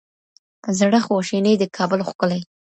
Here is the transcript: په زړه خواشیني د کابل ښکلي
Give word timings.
په 0.61 0.69
زړه 0.79 0.99
خواشیني 1.05 1.53
د 1.57 1.63
کابل 1.77 1.99
ښکلي 2.09 2.41